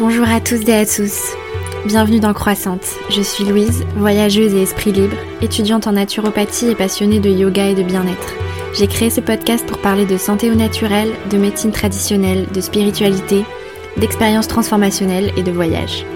[0.00, 1.34] Bonjour à tous et à tous.
[1.84, 2.86] Bienvenue dans Croissante.
[3.10, 7.74] Je suis Louise, voyageuse et esprit libre, étudiante en naturopathie et passionnée de yoga et
[7.74, 8.34] de bien-être.
[8.74, 13.44] J'ai créé ce podcast pour parler de santé au naturel, de médecine traditionnelle, de spiritualité,
[13.96, 16.06] d'expériences transformationnelles et de voyage.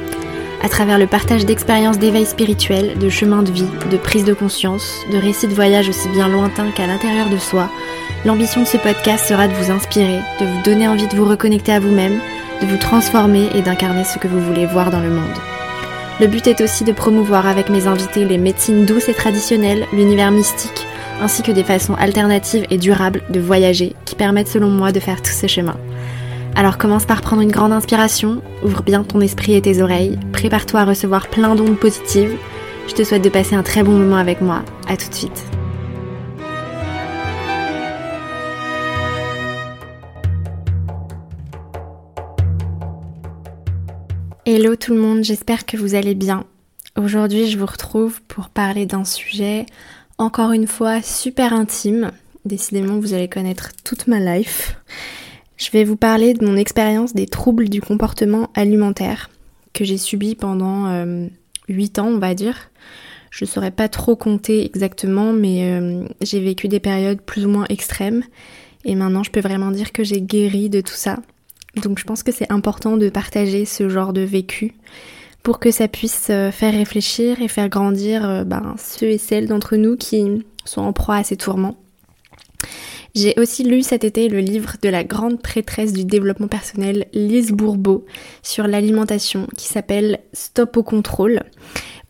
[0.63, 4.95] À travers le partage d'expériences d'éveil spirituel, de chemins de vie, de prise de conscience,
[5.13, 7.69] de récits de voyage aussi bien lointains qu'à l'intérieur de soi,
[8.25, 11.73] l'ambition de ce podcast sera de vous inspirer, de vous donner envie de vous reconnecter
[11.73, 12.21] à vous-même,
[12.63, 15.39] de vous transformer et d'incarner ce que vous voulez voir dans le monde.
[16.21, 20.31] Le but est aussi de promouvoir avec mes invités les médecines douces et traditionnelles, l'univers
[20.31, 20.87] mystique,
[21.21, 25.21] ainsi que des façons alternatives et durables de voyager qui permettent selon moi de faire
[25.21, 25.77] tout ce chemin.
[26.55, 30.81] Alors commence par prendre une grande inspiration, ouvre bien ton esprit et tes oreilles, prépare-toi
[30.81, 32.37] à recevoir plein d'ondes positives.
[32.89, 34.63] Je te souhaite de passer un très bon moment avec moi.
[34.89, 35.62] À tout de suite.
[44.55, 46.45] Hello tout le monde, j'espère que vous allez bien.
[46.99, 49.65] Aujourd'hui, je vous retrouve pour parler d'un sujet
[50.19, 52.11] encore une fois super intime.
[52.45, 54.77] Décidément, vous allez connaître toute ma life.
[55.57, 59.31] Je vais vous parler de mon expérience des troubles du comportement alimentaire
[59.73, 61.29] que j'ai subi pendant euh,
[61.71, 62.71] 8 ans, on va dire.
[63.31, 67.49] Je ne saurais pas trop compter exactement, mais euh, j'ai vécu des périodes plus ou
[67.49, 68.23] moins extrêmes.
[68.85, 71.21] Et maintenant, je peux vraiment dire que j'ai guéri de tout ça.
[71.77, 74.75] Donc je pense que c'est important de partager ce genre de vécu
[75.43, 79.49] pour que ça puisse euh, faire réfléchir et faire grandir euh, ben, ceux et celles
[79.49, 81.77] d'entre nous qui sont en proie à ces tourments.
[83.15, 87.53] J'ai aussi lu cet été le livre de la grande prêtresse du développement personnel Lise
[87.53, 88.07] Bourbeau
[88.43, 91.43] sur l'alimentation qui s'appelle Stop au contrôle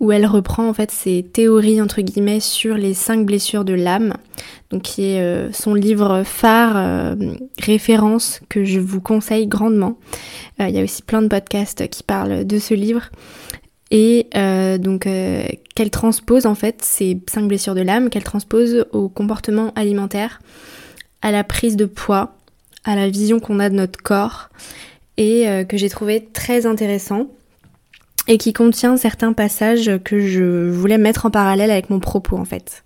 [0.02, 4.14] où elle reprend en fait ses théories entre guillemets sur les cinq blessures de l'âme,
[4.70, 7.14] donc qui est euh, son livre phare, euh,
[7.60, 9.96] référence que je vous conseille grandement.
[10.60, 13.10] Euh, il y a aussi plein de podcasts qui parlent de ce livre
[13.92, 14.26] et
[14.80, 20.40] donc qu'elle transpose en fait ces cinq blessures de l'âme, qu'elle transpose au comportement alimentaire,
[21.20, 22.34] à la prise de poids,
[22.84, 24.48] à la vision qu'on a de notre corps
[25.18, 27.26] et que j'ai trouvé très intéressant
[28.28, 32.44] et qui contient certains passages que je voulais mettre en parallèle avec mon propos en
[32.44, 32.82] fait.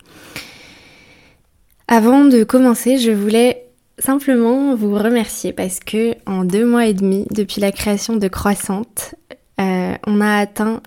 [1.89, 3.67] Avant de commencer, je voulais
[3.99, 9.15] simplement vous remercier parce que en deux mois et demi, depuis la création de Croissante,
[9.61, 10.83] euh, on a atteint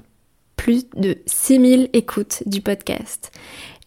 [0.56, 3.32] plus de 6000 écoutes du podcast.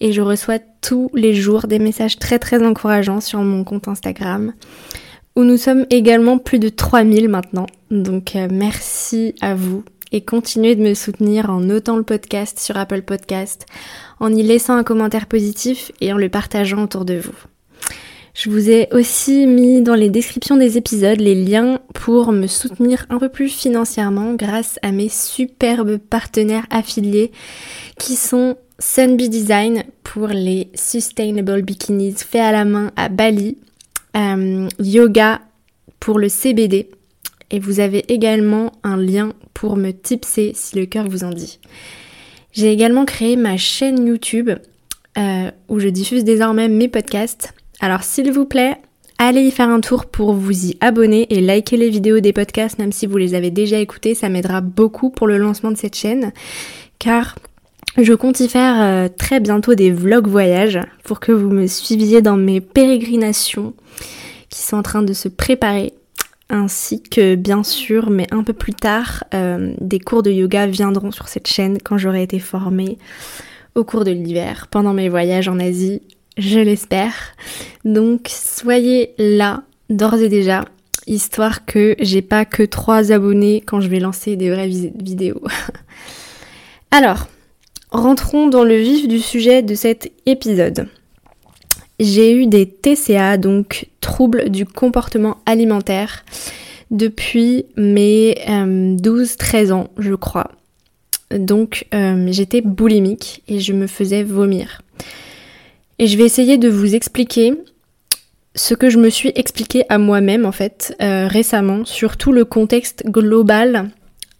[0.00, 4.54] Et je reçois tous les jours des messages très très encourageants sur mon compte Instagram,
[5.36, 7.66] où nous sommes également plus de 3000 maintenant.
[7.90, 12.76] Donc euh, merci à vous et continuez de me soutenir en notant le podcast sur
[12.76, 13.66] Apple Podcast,
[14.20, 17.34] en y laissant un commentaire positif et en le partageant autour de vous.
[18.34, 23.04] Je vous ai aussi mis dans les descriptions des épisodes les liens pour me soutenir
[23.10, 27.30] un peu plus financièrement grâce à mes superbes partenaires affiliés
[27.98, 33.58] qui sont Sunbee Design pour les Sustainable Bikinis faits à la main à Bali,
[34.16, 35.40] euh, Yoga
[36.00, 36.88] pour le CBD
[37.52, 41.60] et vous avez également un lien pour me tipser si le cœur vous en dit.
[42.52, 44.50] J'ai également créé ma chaîne YouTube
[45.18, 47.52] euh, où je diffuse désormais mes podcasts.
[47.80, 48.76] Alors s'il vous plaît,
[49.18, 52.78] allez y faire un tour pour vous y abonner et liker les vidéos des podcasts
[52.78, 55.96] même si vous les avez déjà écoutés, ça m'aidera beaucoup pour le lancement de cette
[55.96, 56.32] chaîne
[56.98, 57.36] car
[57.98, 62.22] je compte y faire euh, très bientôt des vlogs voyages pour que vous me suiviez
[62.22, 63.74] dans mes pérégrinations
[64.48, 65.92] qui sont en train de se préparer
[66.52, 71.10] ainsi que bien sûr, mais un peu plus tard, euh, des cours de yoga viendront
[71.10, 72.98] sur cette chaîne quand j'aurai été formée
[73.74, 76.02] au cours de l'hiver, pendant mes voyages en Asie,
[76.36, 77.14] je l'espère.
[77.84, 80.64] Donc soyez là d'ores et déjà,
[81.06, 85.42] histoire que j'ai pas que trois abonnés quand je vais lancer des vraies vidéos.
[86.90, 87.28] Alors,
[87.90, 90.88] rentrons dans le vif du sujet de cet épisode.
[92.00, 96.24] J'ai eu des TCA, donc troubles du comportement alimentaire,
[96.90, 100.50] depuis mes 12-13 euh, ans, je crois.
[101.30, 104.82] Donc euh, j'étais boulimique et je me faisais vomir.
[105.98, 107.54] Et je vais essayer de vous expliquer
[108.54, 112.44] ce que je me suis expliqué à moi-même en fait euh, récemment sur tout le
[112.44, 113.90] contexte global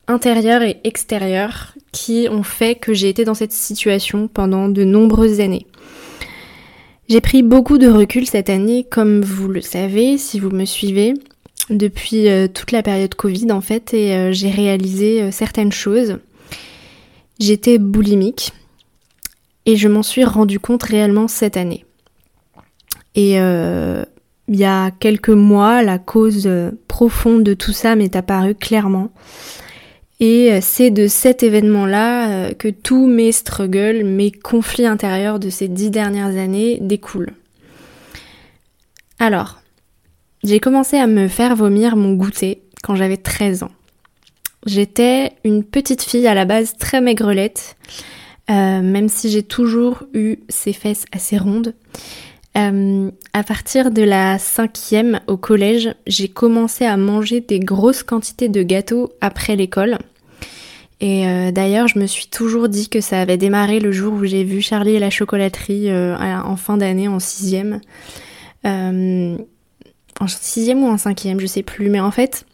[0.07, 5.41] intérieur et extérieur qui ont fait que j'ai été dans cette situation pendant de nombreuses
[5.41, 5.67] années.
[7.09, 11.15] J'ai pris beaucoup de recul cette année, comme vous le savez, si vous me suivez,
[11.69, 16.19] depuis euh, toute la période Covid en fait, et euh, j'ai réalisé euh, certaines choses.
[17.39, 18.53] J'étais boulimique
[19.67, 21.85] et je m'en suis rendu compte réellement cette année.
[23.15, 26.49] Et il y a quelques mois, la cause
[26.89, 29.11] profonde de tout ça m'est apparue clairement.
[30.25, 35.91] Et c'est de cet événement-là que tous mes struggles, mes conflits intérieurs de ces dix
[35.91, 37.33] dernières années découlent.
[39.19, 39.61] Alors,
[40.45, 43.71] j'ai commencé à me faire vomir mon goûter quand j'avais 13 ans.
[44.67, 47.77] J'étais une petite fille à la base très maigrelette,
[48.51, 51.75] euh, même si j'ai toujours eu ces fesses assez rondes.
[52.57, 58.49] Euh, à partir de la cinquième au collège, j'ai commencé à manger des grosses quantités
[58.49, 59.99] de gâteaux après l'école.
[61.03, 64.25] Et euh, d'ailleurs, je me suis toujours dit que ça avait démarré le jour où
[64.25, 67.81] j'ai vu Charlie et la chocolaterie en fin d'année, en sixième.
[68.65, 69.37] en
[70.27, 71.91] sixième ou en cinquième, je sais plus.
[71.91, 72.47] Mais en fait,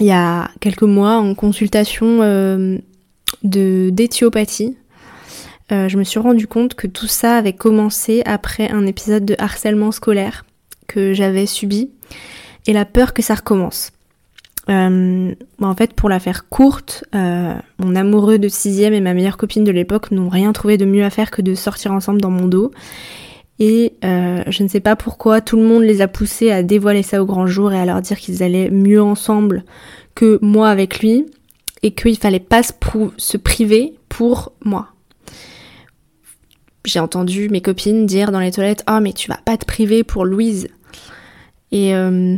[0.00, 2.78] il y a quelques mois en consultation euh,
[3.42, 4.76] d'éthiopathie.
[5.72, 9.36] Euh, je me suis rendu compte que tout ça avait commencé après un épisode de
[9.38, 10.44] harcèlement scolaire
[10.88, 11.90] que j'avais subi
[12.66, 13.92] et la peur que ça recommence.
[14.68, 19.64] Euh, en fait, pour la faire courte, mon amoureux de sixième et ma meilleure copine
[19.64, 22.46] de l'époque n'ont rien trouvé de mieux à faire que de sortir ensemble dans mon
[22.46, 22.70] dos
[23.60, 27.02] et euh, je ne sais pas pourquoi tout le monde les a poussés à dévoiler
[27.02, 29.64] ça au grand jour et à leur dire qu'ils allaient mieux ensemble
[30.14, 31.26] que moi avec lui
[31.82, 34.88] et qu'il fallait pas se, priver pour moi.
[36.86, 40.04] J'ai entendu mes copines dire dans les toilettes Oh, mais tu vas pas te priver
[40.04, 40.68] pour Louise.
[41.70, 42.36] Et, euh,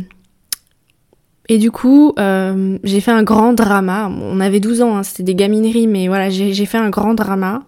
[1.53, 4.09] et du coup, euh, j'ai fait un grand drama.
[4.09, 7.61] On avait 12 ans, hein, c'était des gamineries, mais voilà, j'ai fait un grand drama.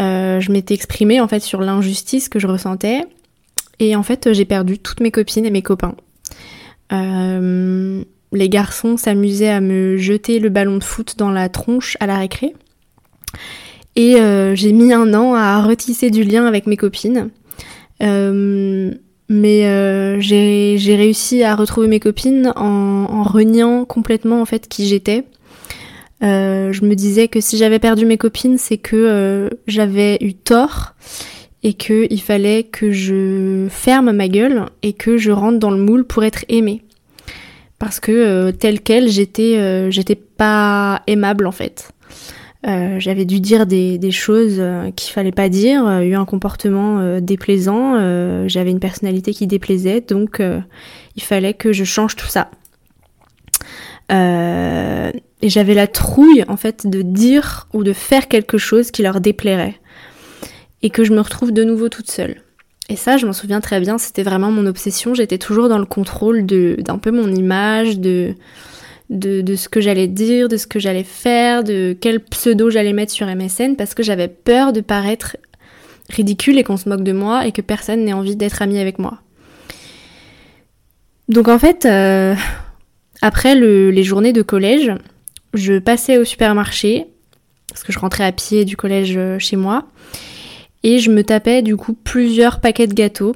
[0.00, 3.02] Euh, je m'étais exprimée en fait sur l'injustice que je ressentais
[3.78, 5.96] et en fait j'ai perdu toutes mes copines et mes copains.
[6.94, 8.02] Euh,
[8.32, 12.16] les garçons s'amusaient à me jeter le ballon de foot dans la tronche à la
[12.16, 12.54] récré.
[13.96, 14.16] Et
[14.54, 17.28] j'ai mis un an à retisser du lien avec mes copines.
[19.28, 25.24] Mais j'ai réussi à retrouver mes copines en, en reniant complètement en fait qui j'étais
[26.24, 30.34] euh, je me disais que si j'avais perdu mes copines, c'est que euh, j'avais eu
[30.34, 30.94] tort
[31.62, 36.04] et qu'il fallait que je ferme ma gueule et que je rentre dans le moule
[36.04, 36.82] pour être aimée.
[37.78, 41.90] Parce que euh, telle qu'elle, j'étais j'étais pas aimable en fait.
[42.64, 44.62] J'avais dû dire des, choses
[44.96, 47.98] qu'il fallait pas dire, eu un comportement déplaisant,
[48.48, 50.40] j'avais une personnalité qui déplaisait, donc
[51.16, 52.50] il fallait que je change tout ça.
[54.12, 59.02] Euh, et j'avais la trouille en fait de dire ou de faire quelque chose qui
[59.02, 59.74] leur déplairait.
[60.82, 62.42] Et que je me retrouve de nouveau toute seule.
[62.90, 65.14] Et ça, je m'en souviens très bien, c'était vraiment mon obsession.
[65.14, 68.34] J'étais toujours dans le contrôle d'un peu mon image, de,
[69.10, 73.12] de, ce que j'allais dire, de ce que j'allais faire, de quel pseudo j'allais mettre
[73.12, 75.36] sur MSN, parce que j'avais peur de paraître
[76.10, 78.98] ridicule et qu'on se moque de moi et que personne n'ait envie d'être ami avec
[78.98, 79.20] moi.
[81.28, 82.34] Donc en fait, euh,
[83.22, 84.92] après les journées de collège,
[85.54, 87.06] je passais au supermarché,
[87.68, 89.86] parce que je rentrais à pied du collège euh, chez moi,
[90.82, 93.34] et je me tapais du coup plusieurs paquets de gâteaux,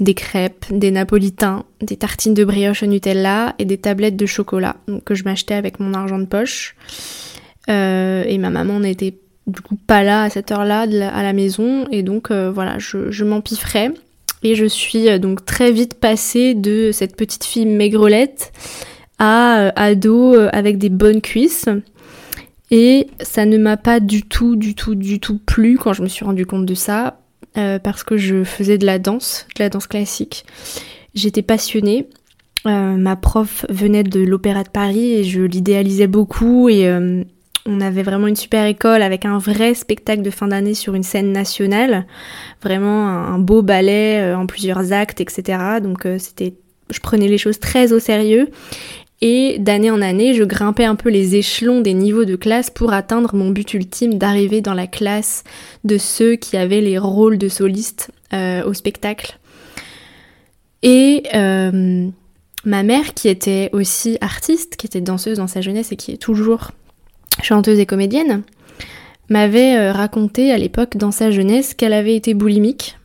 [0.00, 4.76] des crêpes, des napolitains, des tartines de brioche au Nutella et des tablettes de chocolat
[5.04, 6.74] que je m'achetais avec mon argent de poche.
[7.68, 9.14] Euh, et ma maman n'était
[9.46, 13.10] du coup pas là à cette heure-là à la maison, et donc euh, voilà, je,
[13.10, 13.92] je m'empiffrais.
[14.42, 18.52] Et je suis euh, donc très vite passée de cette petite fille maigrelette
[19.18, 21.68] à ado avec des bonnes cuisses.
[22.70, 26.08] Et ça ne m'a pas du tout, du tout, du tout plu quand je me
[26.08, 27.20] suis rendu compte de ça,
[27.54, 30.44] parce que je faisais de la danse, de la danse classique.
[31.14, 32.08] J'étais passionnée.
[32.64, 36.88] ma prof venait de l'Opéra de Paris et je l'idéalisais beaucoup et
[37.66, 41.02] on avait vraiment une super école avec un vrai spectacle de fin d'année sur une
[41.02, 42.06] scène nationale,
[42.62, 45.58] vraiment un, beau ballet euh, en plusieurs actes, etc.
[45.82, 46.54] Donc euh, c'était,
[46.90, 48.48] je prenais les choses très au sérieux.
[49.22, 52.92] Et d'année en année, je grimpais un peu les échelons des niveaux de classe pour
[52.92, 55.44] atteindre mon but ultime d'arriver dans la classe
[55.84, 59.38] de ceux qui avaient les rôles de solistes euh, au spectacle.
[60.82, 61.24] Et
[62.64, 66.16] ma mère, qui était aussi artiste, qui était danseuse dans sa jeunesse et qui est
[66.16, 66.70] toujours
[67.42, 68.42] chanteuse et comédienne,
[69.28, 72.98] m'avait euh, raconté à l'époque dans sa jeunesse qu'elle avait été boulimique.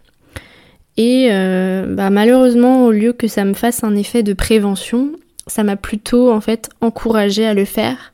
[0.98, 5.12] Et euh, bah, malheureusement, au lieu que ça me fasse un effet de prévention,
[5.48, 8.12] ça m'a plutôt en fait encouragée à le faire.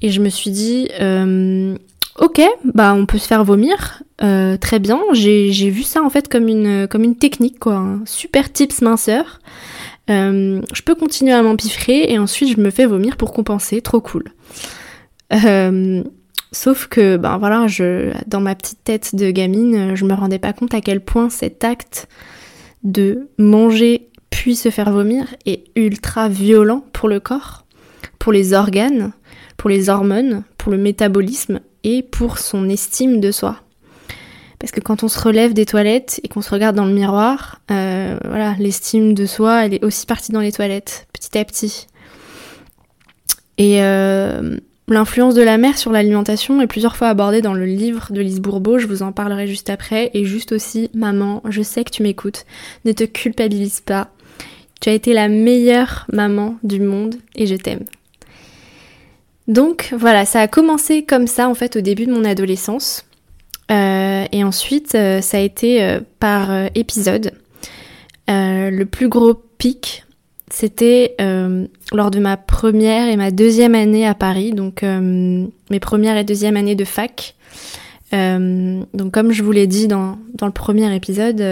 [0.00, 1.76] Et je me suis dit, euh,
[2.18, 5.00] ok, bah on peut se faire vomir, très bien.
[5.12, 9.40] J'ai vu ça en fait comme une, comme une technique, quoi, un super tips minceur.
[10.08, 14.32] je peux continuer à m'empiffrer et ensuite je me fais vomir pour compenser, trop cool.
[15.32, 16.02] Euh,
[16.52, 20.52] sauf que, ben voilà, je, dans ma petite tête de gamine, je me rendais pas
[20.52, 22.08] compte à quel point cet acte
[22.84, 27.64] de manger puis se faire vomir est ultra violent pour le corps,
[28.20, 29.10] pour les organes,
[29.56, 33.56] pour les hormones, pour le métabolisme et pour son estime de soi.
[34.60, 37.60] Parce que quand on se relève des toilettes et qu'on se regarde dans le miroir,
[37.72, 41.88] euh, voilà, l'estime de soi, elle est aussi partie dans les toilettes, petit à petit.
[43.56, 48.12] Et euh, l'influence de la mère sur l'alimentation est plusieurs fois abordée dans le livre
[48.12, 50.12] de Lise Bourbeau, je vous en parlerai juste après.
[50.14, 52.46] Et juste aussi, maman, je sais que tu m'écoutes,
[52.84, 54.12] ne te culpabilise pas.
[54.80, 57.84] Tu as été la meilleure maman du monde et je t'aime.
[59.48, 63.06] Donc voilà, ça a commencé comme ça en fait au début de mon adolescence.
[63.70, 67.32] Euh, et ensuite, euh, ça a été euh, par épisode.
[68.28, 70.04] le plus gros pic,
[70.50, 71.16] c'était
[71.92, 76.56] lors de ma première et ma deuxième année à Paris, donc mes premières et deuxième
[76.56, 77.34] années de fac.
[78.12, 81.42] Donc comme je vous l'ai dit dans, dans, le premier épisode,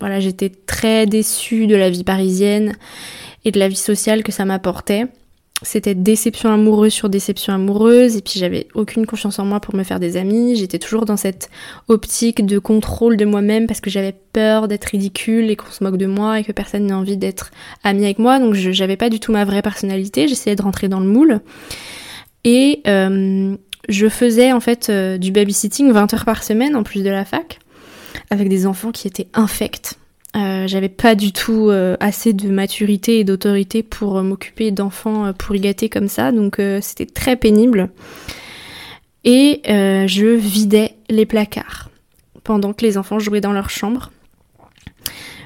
[0.00, 2.76] voilà, j'étais très déçue de la vie parisienne
[3.44, 5.06] et de la vie sociale que ça m'apportait
[5.62, 9.84] c'était déception amoureuse sur déception amoureuse, et puis j'avais aucune confiance en moi pour me
[9.84, 10.56] faire des amis.
[10.56, 11.50] J'étais toujours dans cette
[11.88, 15.96] optique de contrôle de moi-même parce que j'avais peur d'être ridicule et qu'on se moque
[15.96, 17.50] de moi et que personne n'ait envie d'être
[17.84, 18.38] ami avec moi.
[18.38, 20.28] Donc j'avais pas du tout ma vraie personnalité.
[20.28, 21.40] J'essayais de rentrer dans le moule.
[22.44, 23.56] Et euh,
[23.88, 27.24] je faisais en fait euh, du babysitting 20 heures par semaine en plus de la
[27.24, 27.58] fac
[28.30, 29.98] avec des enfants qui étaient infects.
[30.36, 35.54] Euh, j'avais pas du tout euh, assez de maturité et d'autorité pour m'occuper d'enfants pour
[35.56, 37.90] gâter comme ça, donc c'était très pénible.
[39.24, 41.90] Et je vidais les placards
[42.44, 44.10] pendant que les enfants jouaient dans leur chambre.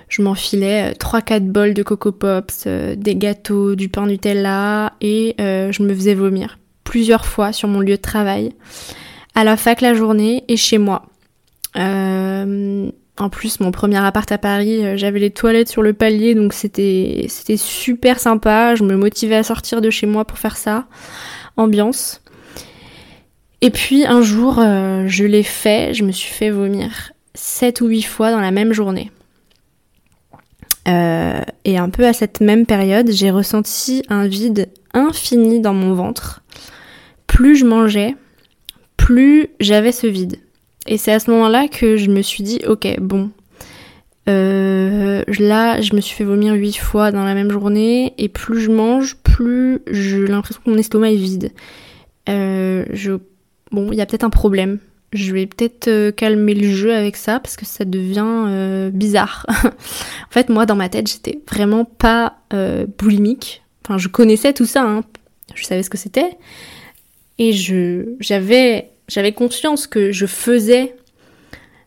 [0.09, 5.95] Je m'enfilais 3-4 bols de Coco Pops, des gâteaux, du pain Nutella et je me
[5.95, 8.52] faisais vomir plusieurs fois sur mon lieu de travail,
[9.35, 11.02] à la fac la journée et chez moi.
[11.76, 16.35] Euh, en plus, mon premier appart à Paris, euh, j'avais les toilettes sur le palier,
[16.35, 18.75] donc c'était super sympa.
[18.76, 20.87] Je me motivais à sortir de chez moi pour faire ça.
[21.59, 22.23] Ambiance.
[23.62, 27.88] Et puis un jour, euh, je l'ai fait, je me suis fait vomir 7 ou
[27.88, 29.11] 8 fois dans la même journée.
[31.64, 36.43] Et un peu à cette même période, j'ai ressenti un vide infini dans mon ventre.
[37.26, 38.14] Plus je mangeais,
[38.97, 40.38] plus j'avais ce vide.
[40.87, 43.30] Et c'est à ce moment-là que je me suis dit, ok, bon,
[44.28, 48.61] euh, là, je me suis fait vomir huit fois dans la même journée, et plus
[48.61, 51.52] je mange, plus j'ai l'impression que mon estomac est vide.
[52.28, 52.85] Euh,
[53.71, 54.78] bon, il y a peut-être un problème.
[55.12, 59.47] Je vais peut-être euh, calmer le jeu avec ça parce que ça devient bizarre.
[59.64, 62.38] en fait, moi, dans ma tête, j'étais vraiment pas
[62.99, 63.62] boulimique.
[63.85, 65.04] Enfin, je connaissais tout ça, hein.
[65.54, 66.30] je savais ce que c'était,
[67.38, 70.97] et je, j'avais j'avais conscience que je faisais,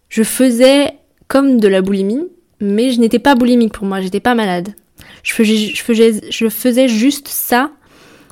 [0.10, 0.94] je faisais
[1.28, 2.28] comme de la boulimie,
[2.62, 4.74] mais je n'étais pas boulimique pour moi, j'étais pas malade.
[5.24, 7.72] Je faisais, je, faisais, je faisais juste ça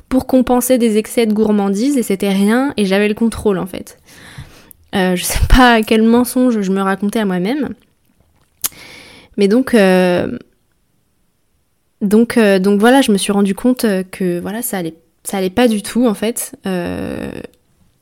[0.08, 3.98] pour compenser des excès de gourmandise et c'était rien et j'avais le contrôle en fait.
[4.94, 7.74] Euh, je sais pas quel mensonge je me racontais à moi-même.
[9.36, 10.36] Mais donc, euh,
[12.00, 14.94] donc, euh, donc voilà, je me suis rendu compte que voilà, ça allait,
[15.24, 16.54] ça allait pas du tout en fait.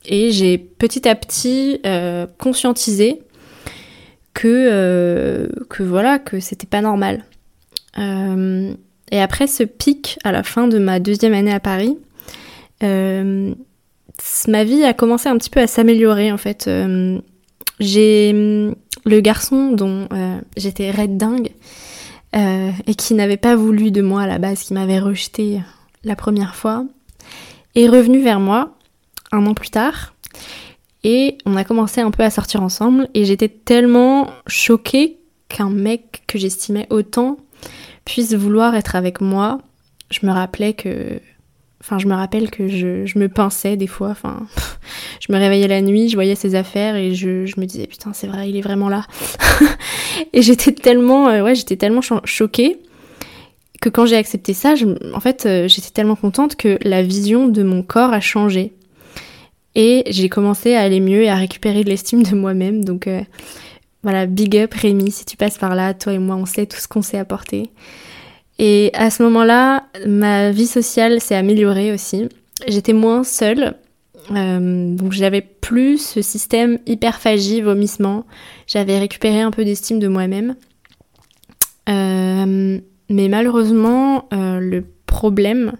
[0.07, 3.21] Et j'ai petit à petit euh, conscientisé
[4.33, 7.25] que, euh, que voilà, que c'était pas normal.
[7.99, 8.73] Euh,
[9.11, 11.97] et après ce pic à la fin de ma deuxième année à Paris,
[12.81, 16.69] ma vie a commencé un petit peu à s'améliorer en fait.
[17.79, 18.31] j'ai
[19.05, 20.07] le garçon dont
[20.55, 21.51] j'étais raide dingue
[22.33, 25.59] et qui n'avait pas voulu de moi à la base, qui m'avait rejeté
[26.03, 26.85] la première fois,
[27.77, 28.77] est revenu vers moi
[29.31, 30.13] un an plus tard.
[31.03, 33.07] Et on a commencé un peu à sortir ensemble.
[33.13, 35.17] Et j'étais tellement choquée
[35.49, 37.37] qu'un mec que j'estimais autant
[38.05, 39.59] puisse vouloir être avec moi.
[40.11, 41.19] Je me rappelais que.
[41.79, 44.09] Enfin, je me rappelle que je, me pinçais des fois.
[44.09, 44.47] Enfin,
[45.19, 48.27] je me réveillais la nuit, je voyais ses affaires et je, me disais putain, c'est
[48.27, 49.05] vrai, il est vraiment là.
[50.33, 52.79] et j'étais tellement, euh, ouais, j'étais tellement choquée
[53.81, 54.73] que quand j'ai accepté ça,
[55.13, 58.73] en fait, euh, j'étais tellement contente que la vision de mon corps a changé.
[59.75, 62.83] Et j'ai commencé à aller mieux et à récupérer de l'estime de moi-même.
[62.83, 63.21] Donc euh,
[64.03, 66.79] voilà, big up Rémi, si tu passes par là, toi et moi, on sait tout
[66.79, 67.69] ce qu'on s'est apporté.
[68.59, 72.27] Et à ce moment-là, ma vie sociale s'est améliorée aussi.
[72.67, 73.75] J'étais moins seule,
[74.31, 78.25] euh, donc j'avais plus ce système hyperphagie, vomissement.
[78.65, 80.55] J'avais récupéré un peu d'estime de moi-même.
[81.87, 85.73] Euh, mais malheureusement, le problème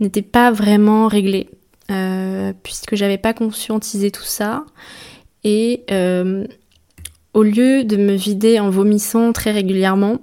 [0.00, 1.48] n'était pas vraiment réglé.
[1.90, 4.64] Euh, puisque j'avais pas conscientisé tout ça.
[5.44, 6.46] Et euh,
[7.34, 10.18] au lieu de me vider en vomissant très régulièrement,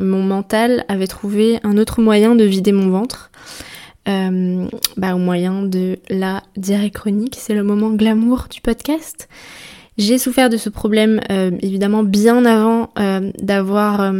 [0.00, 3.30] mon mental avait trouvé un autre moyen de vider mon ventre.
[4.06, 4.66] Euh,
[4.98, 9.28] bah, au moyen de la diarrhée chronique, c'est le moment glamour du podcast.
[9.96, 14.12] J'ai souffert de ce problème euh, évidemment bien avant euh, d'avoir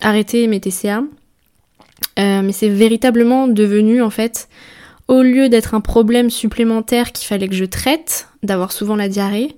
[0.00, 1.02] arrêté mes TCA,
[2.16, 4.48] mais c'est véritablement devenu en fait,
[5.08, 9.56] au lieu d'être un problème supplémentaire qu'il fallait que je traite, d'avoir souvent la diarrhée,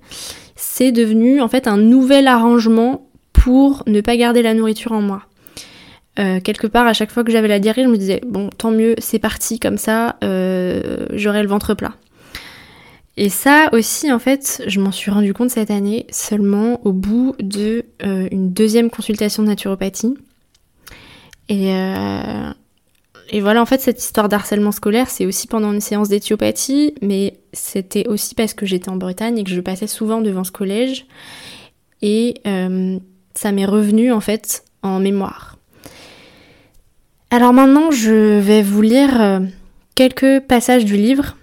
[0.55, 5.23] c'est devenu en fait un nouvel arrangement pour ne pas garder la nourriture en moi.
[6.17, 8.71] Euh, quelque part, à chaque fois que j'avais la diarrhée, je me disais, bon, tant
[8.71, 11.93] mieux, c'est parti, comme ça, euh, j'aurai le ventre plat.
[13.17, 17.35] Et ça aussi, en fait, je m'en suis rendu compte cette année seulement au bout
[17.39, 20.15] de euh, une deuxième consultation de naturopathie.
[21.49, 21.69] Et,
[23.29, 27.37] et voilà, en fait, cette histoire d'harcèlement scolaire, c'est aussi pendant une séance d'éthiopathie, mais
[27.53, 31.05] c'était aussi parce que j'étais en Bretagne et que je passais souvent devant ce collège.
[32.01, 32.35] Et
[33.35, 35.55] ça m'est revenu, en fait, en mémoire.
[37.35, 39.39] Alors maintenant, je vais vous lire euh,
[39.95, 41.35] quelques passages du livre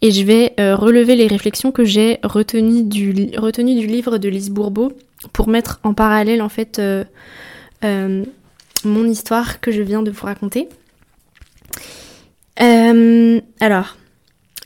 [0.00, 4.48] et je vais euh, relever les réflexions que j'ai retenues du, du, livre de Lise
[4.48, 4.92] Bourbeau
[5.34, 7.04] pour mettre en parallèle en fait euh,
[8.84, 10.68] mon histoire que je viens de vous raconter.
[13.60, 13.96] alors,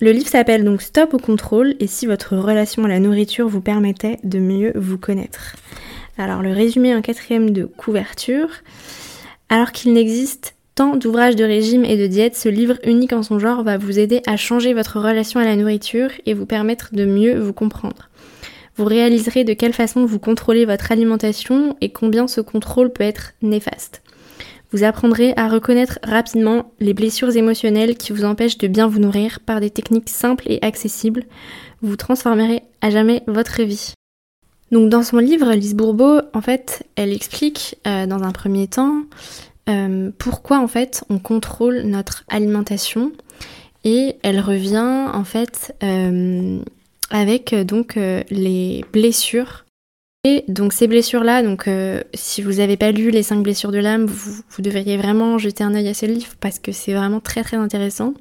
[0.00, 3.60] le livre s'appelle donc Stop au contrôle et si votre relation à la nourriture vous
[3.60, 5.54] permettait de mieux vous connaître.
[6.18, 8.48] Alors le résumé en quatrième de couverture.
[9.48, 13.38] Alors qu'il n'existe tant d'ouvrages de régime et de diète, ce livre unique en son
[13.38, 17.04] genre va vous aider à changer votre relation à la nourriture et vous permettre de
[17.04, 18.08] mieux vous comprendre.
[18.76, 23.34] Vous réaliserez de quelle façon vous contrôlez votre alimentation et combien ce contrôle peut être
[23.42, 24.01] néfaste.
[24.72, 29.40] Vous apprendrez à reconnaître rapidement les blessures émotionnelles qui vous empêchent de bien vous nourrir
[29.40, 31.24] par des techniques simples et accessibles.
[31.82, 33.92] Vous transformerez à jamais votre vie.
[34.70, 39.02] Donc dans son livre, Lise Bourbeau, en fait, elle explique euh, dans un premier temps
[39.68, 43.12] euh, pourquoi en fait on contrôle notre alimentation
[43.84, 46.58] et elle revient en fait euh,
[47.10, 47.96] avec donc
[48.30, 49.61] les blessures.
[50.24, 51.68] Et donc ces blessures-là, donc
[52.14, 55.74] si vous n'avez pas lu les 5 blessures de l'âme, vous, devriez vraiment jeter un
[55.74, 58.14] œil à ce livre parce que c'est vraiment très très intéressant.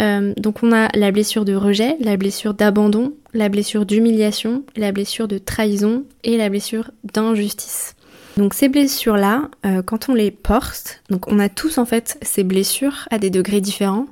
[0.00, 4.92] Euh, donc on a la blessure de rejet, la blessure d'abandon, la blessure d'humiliation, la
[4.92, 7.94] blessure de trahison et la blessure d'injustice.
[8.36, 12.44] Donc ces blessures-là, euh, quand on les porte, donc on a tous en fait ces
[12.44, 14.06] blessures à des degrés différents.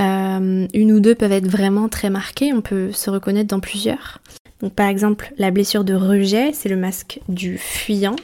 [0.00, 4.18] Euh, une ou deux peuvent être vraiment très marquées, on peut se reconnaître dans plusieurs.
[4.70, 8.16] Par exemple la blessure de rejet, c'est le masque du fuyant.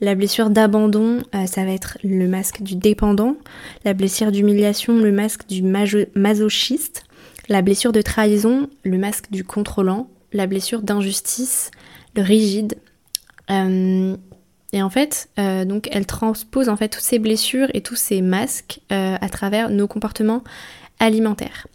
[0.00, 3.36] La blessure d'abandon, euh, ça va être le masque du dépendant.
[3.84, 7.04] La blessure d'humiliation, le masque du masochiste.
[7.48, 10.08] La blessure de trahison, le masque du contrôlant.
[10.32, 11.70] La blessure d'injustice,
[12.16, 12.76] le rigide.
[13.50, 14.16] Euh,
[14.72, 18.20] et en fait, euh, donc elle transpose en fait toutes ces blessures et tous ces
[18.22, 20.42] masques à travers nos comportements
[20.98, 21.66] alimentaires.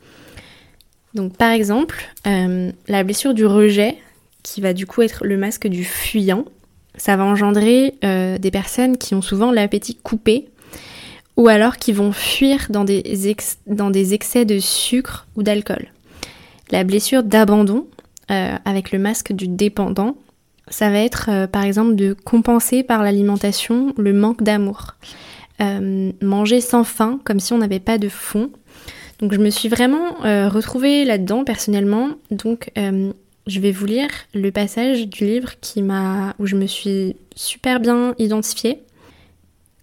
[1.13, 3.97] Donc par exemple, la blessure du rejet,
[4.43, 6.45] qui va du coup être le masque du fuyant,
[6.95, 10.49] ça va engendrer euh, des personnes qui ont souvent l'appétit coupé
[11.37, 15.87] ou alors qui vont fuir dans des, excès de sucre ou d'alcool.
[16.71, 17.87] La blessure d'abandon,
[18.29, 20.17] euh, avec le masque du dépendant,
[20.67, 24.95] ça va être euh, par exemple de compenser par l'alimentation le manque d'amour.
[26.21, 28.49] manger sans faim, comme si on n'avait pas de fond.
[29.19, 30.15] Donc je me suis vraiment
[30.49, 32.11] retrouvée là-dedans personnellement.
[32.31, 37.15] Donc je vais vous lire le passage du livre qui m'a, où je me suis
[37.35, 38.79] super bien identifiée.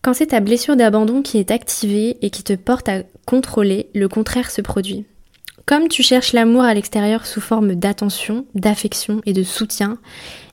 [0.03, 4.09] Quand c'est ta blessure d'abandon qui est activée et qui te porte à contrôler, le
[4.09, 5.05] contraire se produit.
[5.67, 9.99] Comme tu cherches l'amour à l'extérieur sous forme d'attention, d'affection et de soutien,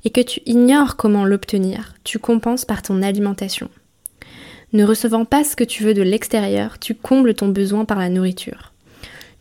[0.05, 3.69] et que tu ignores comment l'obtenir, tu compenses par ton alimentation.
[4.71, 8.09] Ne recevant pas ce que tu veux de l'extérieur, tu combles ton besoin par la
[8.09, 8.72] nourriture.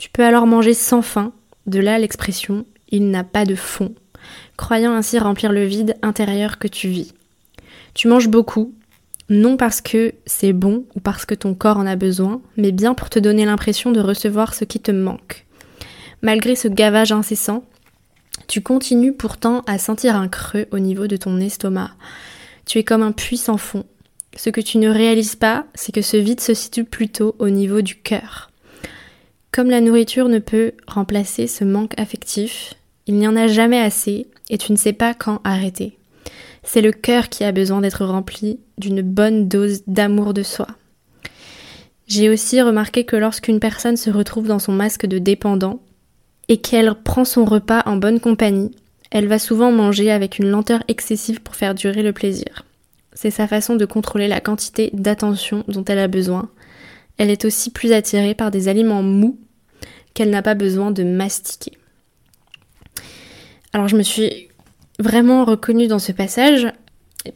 [0.03, 1.33] Tu peux alors manger sans faim,
[1.67, 3.95] de là l'expression il n'a pas de fond,
[4.57, 7.15] croyant ainsi remplir le vide intérieur que tu vis.
[7.95, 8.75] Tu manges beaucoup,
[9.29, 12.95] non parce que c'est bon ou parce que ton corps en a besoin, mais bien
[12.95, 15.47] pour te donner l'impression de recevoir ce qui te manque.
[16.21, 17.62] Malgré ce gavage incessant,
[18.49, 21.93] tu continues pourtant à sentir un creux au niveau de ton estomac.
[22.67, 23.85] Tu es comme un puits sans fond.
[24.35, 27.83] Ce que tu ne réalises pas, c'est que ce vide se situe plutôt au niveau
[27.83, 28.49] du cœur.
[29.53, 32.73] Comme la nourriture ne peut remplacer ce manque affectif,
[33.07, 35.99] il n'y en a jamais assez et tu ne sais pas quand arrêter.
[36.62, 40.69] C'est le cœur qui a besoin d'être rempli d'une bonne dose d'amour de soi.
[42.07, 45.81] J'ai aussi remarqué que lorsqu'une personne se retrouve dans son masque de dépendant
[46.49, 48.71] et qu'elle prend son repas en bonne compagnie,
[49.11, 52.65] elle va souvent manger avec une lenteur excessive pour faire durer le plaisir.
[53.12, 56.49] c'est sa façon de contrôler la quantité d'attention dont elle a besoin.
[57.18, 59.38] Elle est aussi plus attirée par des aliments mous
[60.14, 61.72] qu'elle n'a pas besoin de mastiquer.
[63.72, 64.48] Alors je me suis
[64.98, 66.68] vraiment reconnue dans ce passage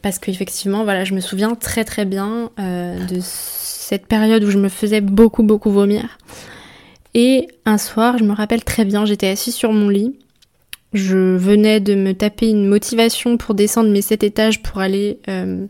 [0.01, 4.57] parce qu'effectivement, voilà, je me souviens très très bien euh, de cette période où je
[4.57, 6.17] me faisais beaucoup beaucoup vomir.
[7.13, 10.19] Et un soir, je me rappelle très bien, j'étais assise sur mon lit.
[10.93, 15.65] Je venais de me taper une motivation pour descendre mes sept étages pour aller euh,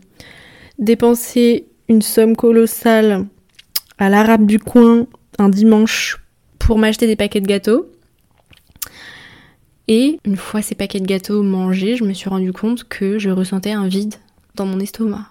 [0.78, 3.26] dépenser une somme colossale
[3.98, 5.06] à l'arabe du coin
[5.38, 6.18] un dimanche
[6.58, 7.90] pour m'acheter des paquets de gâteaux.
[9.88, 13.30] Et une fois ces paquets de gâteaux mangés, je me suis rendu compte que je
[13.30, 14.14] ressentais un vide
[14.54, 15.26] dans mon estomac.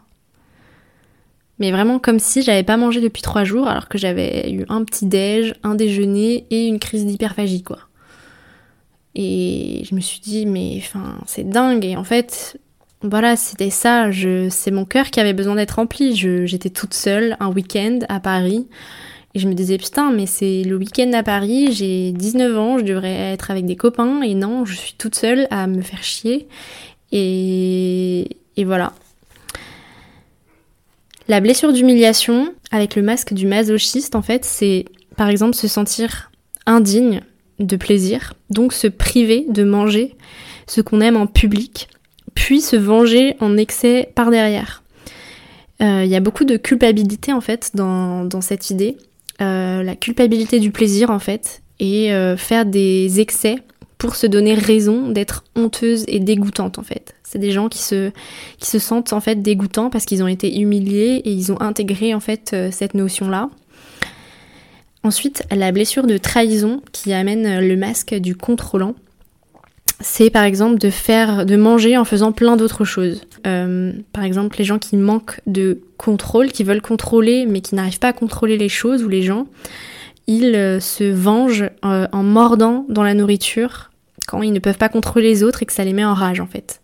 [1.60, 4.84] Mais vraiment comme si j'avais pas mangé depuis trois jours alors que j'avais eu un
[4.84, 7.80] petit déj, un déjeuner et une crise d'hyperphagie quoi.
[9.16, 12.60] Et je me suis dit mais enfin c'est dingue et en fait
[13.02, 14.10] voilà c'était ça,
[14.50, 16.16] c'est mon cœur qui avait besoin d'être rempli.
[16.16, 18.68] J'étais toute seule un week-end à Paris.
[19.36, 22.84] Et je me disais, putain, mais c'est le week-end à Paris, j'ai 19 ans, je
[22.84, 26.48] devrais être avec des copains, et non, je suis toute seule à me faire chier.
[27.12, 28.94] Et, et voilà.
[31.28, 34.86] La blessure d'humiliation, avec le masque du masochiste, en fait, c'est
[35.18, 36.32] par exemple se sentir
[36.66, 37.22] indigne
[37.60, 40.16] de plaisir, donc se priver de manger
[40.68, 41.90] ce qu'on aime en public,
[42.38, 44.84] puis se venger en excès par derrière.
[45.82, 48.96] Euh, il y a beaucoup de culpabilité en fait dans, cette idée.
[49.42, 53.56] Euh, la culpabilité du plaisir en fait et euh, faire des excès
[53.98, 57.16] pour se donner raison d'être honteuse et dégoûtante en fait.
[57.24, 58.12] C'est des gens qui se,
[58.60, 62.14] qui se sentent en fait dégoûtants parce qu'ils ont été humiliés et ils ont intégré
[62.14, 63.50] en fait cette notion-là.
[65.04, 68.94] Ensuite, la blessure de trahison qui amène le masque du contrôlant
[70.00, 73.22] c'est par exemple de faire, de manger en faisant plein d'autres choses.
[73.48, 78.00] Euh, par exemple, les gens qui manquent de contrôle, qui veulent contrôler mais qui n'arrivent
[78.00, 79.48] pas à contrôler les choses ou les gens,
[80.28, 83.90] ils euh, se vengent euh, en mordant dans la nourriture
[84.28, 86.42] quand ils ne peuvent pas contrôler les autres et que ça les met en rage
[86.42, 86.82] en fait.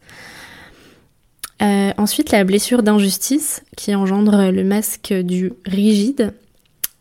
[1.97, 6.33] ensuite, la blessure d'injustice qui engendre le masque du rigide.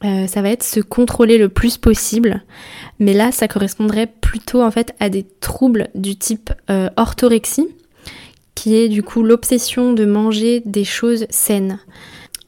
[0.04, 2.42] Euh, ça va être se contrôler le plus possible.
[2.98, 7.68] Mais là, ça correspondrait plutôt en fait à des troubles du type euh, orthorexie,
[8.54, 11.78] qui est du coup l'obsession de manger des choses saines.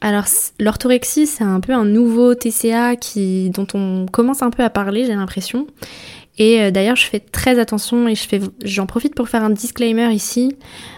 [0.00, 0.24] Alors
[0.60, 5.06] l'orthorexie, c'est un peu un nouveau TCA qui, dont on commence un peu à parler,
[5.06, 5.66] j'ai l'impression.
[6.36, 8.26] Et euh, d'ailleurs, je fais très attention et je
[8.64, 10.56] j'en profite pour faire un disclaimer ici.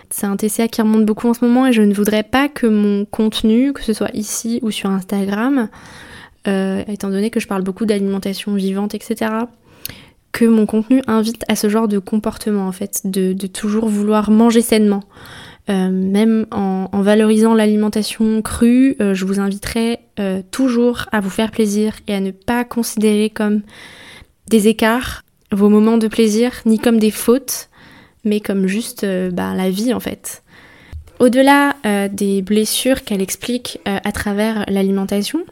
[0.08, 2.66] C'est un TCA qui remonte beaucoup en ce moment et je ne voudrais pas que
[2.66, 5.68] mon contenu, que ce soit ici ou sur Instagram,
[6.48, 9.30] euh, étant donné que je parle beaucoup d'alimentation vivante, etc.,
[10.32, 14.60] que mon contenu invite à ce genre de comportement, en fait, de, toujours vouloir manger
[14.60, 15.02] sainement.
[15.68, 20.00] Euh, même en, valorisant l'alimentation crue, euh, je vous inviterai
[20.50, 23.62] toujours à vous faire plaisir et à ne pas considérer comme
[24.48, 27.68] des écarts vos moments de plaisir, ni comme des fautes,
[28.24, 30.42] mais comme juste bah, la vie en fait.
[31.18, 31.76] Au-delà
[32.12, 35.44] des blessures qu'elle explique à travers l'alimentation,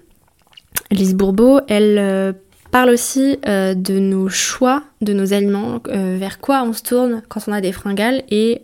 [0.94, 2.32] Lise Bourbeau, elle euh,
[2.70, 7.22] parle aussi euh, de nos choix, de nos aliments, euh, vers quoi on se tourne
[7.28, 8.62] quand on a des fringales et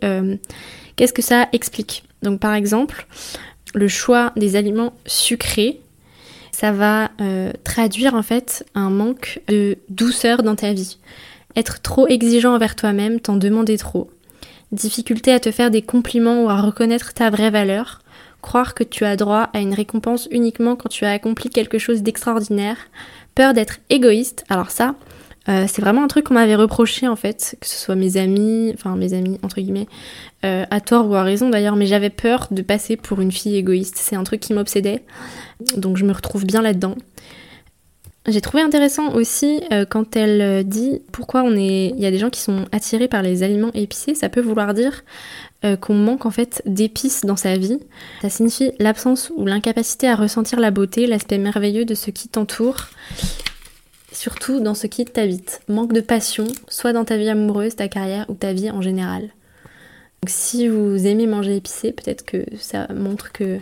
[0.95, 2.03] qu'est-ce que ça explique.
[2.23, 3.05] Donc par exemple,
[3.73, 5.81] le choix des aliments sucrés,
[6.51, 7.09] ça va
[7.63, 10.97] traduire en fait un manque de douceur dans ta vie.
[11.55, 14.09] Être trop exigeant envers toi-même, t'en demander trop.
[14.71, 18.00] Difficulté à te faire des compliments ou à reconnaître ta vraie valeur
[18.41, 22.01] croire que tu as droit à une récompense uniquement quand tu as accompli quelque chose
[22.01, 22.77] d'extraordinaire,
[23.35, 24.45] peur d'être égoïste.
[24.49, 24.95] Alors ça,
[25.49, 28.71] euh, c'est vraiment un truc qu'on m'avait reproché en fait, que ce soit mes amis,
[28.75, 29.87] enfin mes amis entre guillemets,
[30.45, 33.55] euh, à tort ou à raison d'ailleurs, mais j'avais peur de passer pour une fille
[33.55, 33.97] égoïste.
[33.97, 35.03] C'est un truc qui m'obsédait,
[35.77, 36.95] donc je me retrouve bien là-dedans.
[38.27, 41.87] J'ai trouvé intéressant aussi euh, quand elle dit pourquoi on est.
[41.87, 44.75] Il y a des gens qui sont attirés par les aliments épicés, ça peut vouloir
[44.75, 45.03] dire
[45.63, 47.79] euh, qu'on manque en fait d'épices dans sa vie.
[48.21, 52.87] Ça signifie l'absence ou l'incapacité à ressentir la beauté, l'aspect merveilleux de ce qui t'entoure,
[54.11, 55.61] surtout dans ce qui t'habite.
[55.67, 59.29] Manque de passion, soit dans ta vie amoureuse, ta carrière ou ta vie en général.
[60.21, 63.59] Donc si vous aimez manger épicé, peut-être que ça montre que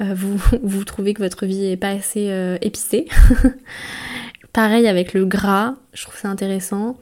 [0.00, 0.14] euh,
[0.62, 3.06] vous, trouvez que votre vie est pas assez euh, épicée.
[4.52, 6.96] Pareil avec le gras, je trouve ça intéressant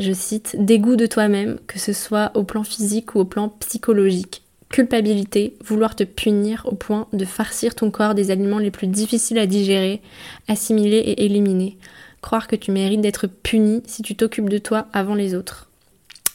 [0.00, 4.42] je cite, dégoût de toi-même, que ce soit au plan physique ou au plan psychologique.
[4.68, 9.38] Culpabilité, vouloir te punir au point de farcir ton corps des aliments les plus difficiles
[9.38, 10.00] à digérer,
[10.48, 11.76] assimiler et éliminer.
[12.22, 15.68] Croire que tu mérites d'être puni si tu t'occupes de toi avant les autres.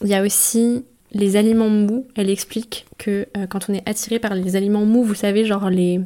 [0.02, 4.18] Il y a aussi les aliments mous, elle explique que euh, quand on est attiré
[4.18, 6.00] par les aliments mous, vous savez, genre les,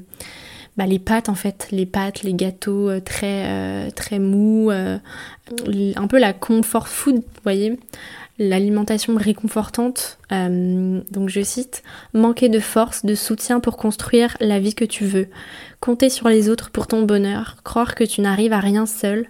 [0.76, 6.06] bah, les pâtes en fait, les pâtes, les gâteaux euh, très, euh, très mous, un
[6.06, 7.78] peu la comfort food, vous voyez,
[8.38, 10.18] l'alimentation réconfortante.
[10.30, 11.82] donc je cite,
[12.14, 15.28] manquer de force, de soutien pour construire la vie que tu veux,
[15.80, 19.26] compter sur les autres pour ton bonheur, croire que tu n'arrives à rien seul,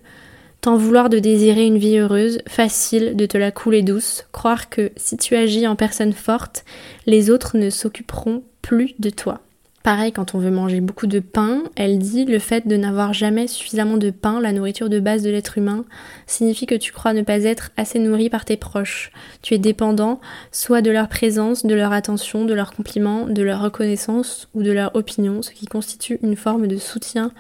[0.60, 4.92] T'en vouloir de désirer une vie heureuse, facile de te la couler douce, croire que
[4.94, 6.66] si tu agis en personne forte,
[7.06, 9.40] les autres ne s'occuperont plus de toi.
[9.82, 13.46] Pareil, quand on veut manger beaucoup de pain, elle dit le fait de n'avoir jamais
[13.46, 15.86] suffisamment de pain, la nourriture de base de l'être humain,
[16.26, 19.10] signifie que tu crois ne pas être assez nourri par tes proches.
[19.40, 20.20] Tu es dépendant
[20.52, 24.70] soit de leur présence, de leur attention, de leurs compliments, de leur reconnaissance ou de
[24.70, 27.32] leur opinion, ce qui constitue une forme de soutien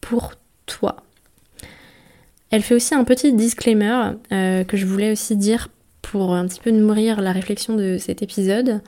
[0.00, 0.34] pour
[0.66, 1.02] toi.
[2.50, 5.68] Elle fait aussi un petit disclaimer euh, que je voulais aussi dire
[6.02, 8.80] pour un petit peu nourrir la réflexion de cet épisode.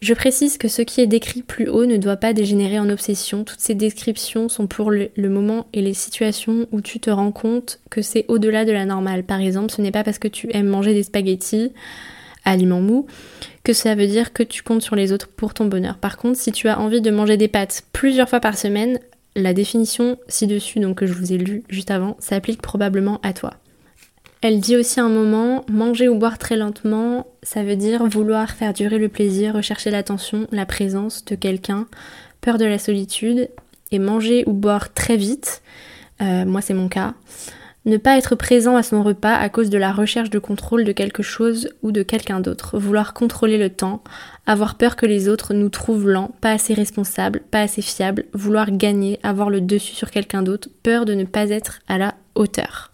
[0.00, 3.42] Je précise que ce qui est décrit plus haut ne doit pas dégénérer en obsession.
[3.42, 7.80] Toutes ces descriptions sont pour le, moment et les situations où tu te rends compte
[7.90, 9.24] que c'est au-delà de la normale.
[9.24, 11.72] Par exemple, ce n'est pas parce que tu aimes manger des spaghettis,
[12.44, 13.06] aliments mous,
[13.64, 15.98] que ça veut dire que tu comptes sur les autres pour ton bonheur.
[15.98, 19.00] Par contre, si tu as envie de manger des pâtes plusieurs fois par semaine,
[19.34, 23.54] la définition ci-dessus, donc que je vous ai lu juste avant, s'applique probablement à toi.
[24.40, 28.72] Elle dit aussi un moment, manger ou boire très lentement, ça veut dire vouloir faire
[28.72, 31.88] durer le plaisir, rechercher l'attention, la présence de quelqu'un,
[32.40, 33.50] peur de la solitude,
[33.90, 35.62] et manger ou boire très vite,
[36.22, 37.14] euh, moi c'est mon cas,
[37.84, 40.92] ne pas être présent à son repas à cause de la recherche de contrôle de
[40.92, 42.78] quelque chose ou de quelqu'un d'autre.
[42.78, 44.02] Vouloir contrôler le temps.
[44.46, 48.26] Avoir peur que les autres nous trouvent lents, pas assez responsables, pas assez fiables.
[48.34, 50.68] Vouloir gagner, avoir le dessus sur quelqu'un d'autre.
[50.82, 52.90] Peur de ne pas être à la hauteur.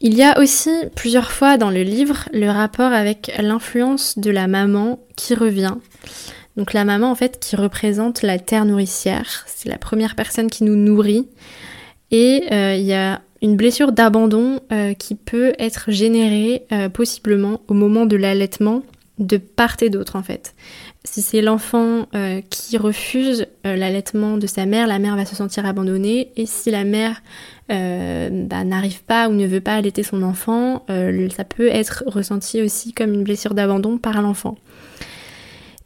[0.00, 4.46] Il y a aussi plusieurs fois dans le livre le rapport avec l'influence de la
[4.46, 5.74] maman qui revient.
[6.56, 10.64] Donc la maman en fait qui représente la terre nourricière, c'est la première personne qui
[10.64, 11.28] nous nourrit.
[12.10, 17.60] Et euh, il y a une blessure d'abandon euh, qui peut être générée euh, possiblement
[17.68, 18.82] au moment de l'allaitement
[19.18, 20.54] de part et d'autre en fait.
[21.06, 25.64] Si c'est l'enfant euh, qui refuse l'allaitement de sa mère, la mère va se sentir
[25.64, 27.22] abandonnée et si la mère
[27.68, 32.92] bah, n'arrive pas ou ne veut pas allaiter son enfant, ça peut être ressenti aussi
[32.92, 34.56] comme une blessure d'abandon par l'enfant.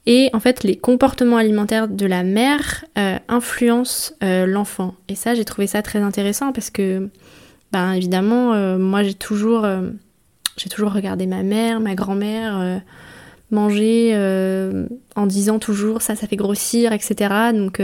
[0.05, 2.85] Et en fait, les comportements alimentaires de la mère
[3.29, 4.95] influencent l'enfant.
[5.09, 7.09] Et ça, j'ai trouvé ça très intéressant parce que
[7.73, 9.91] ben évidemment, euh, moi j'ai toujours, euh,
[10.57, 12.83] j'ai toujours regardé ma mère, ma grand-mère
[13.53, 17.35] euh, manger en disant toujours ça, ça fait grossir, etc.
[17.53, 17.81] Donc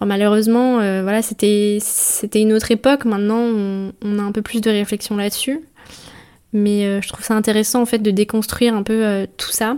[0.00, 1.78] malheureusement, voilà, c'était,
[2.34, 3.04] une autre époque.
[3.04, 5.60] Maintenant, on, a un peu plus de réflexion là-dessus.
[6.52, 9.76] Mais je trouve ça intéressant en fait de déconstruire un peu tout ça.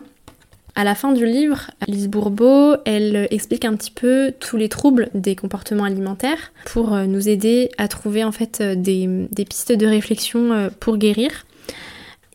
[0.76, 5.08] À la fin du livre, Alice Bourbeau, elle explique un petit peu tous les troubles
[5.14, 9.86] des comportements alimentaires pour euh, nous aider à trouver en fait euh, des, pistes de
[9.86, 11.46] réflexion euh, pour guérir.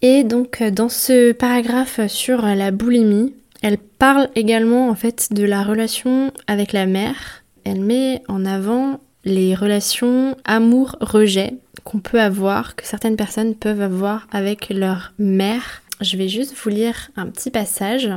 [0.02, 5.64] Et donc dans ce paragraphe sur la boulimie, elle parle également en fait de la
[5.64, 7.44] relation avec la mère.
[7.66, 14.28] Elle met en avant les relations amour-rejet qu'on peut avoir, que certaines personnes peuvent avoir
[14.32, 18.10] avec leur mère je vais juste vous lire un petit passage.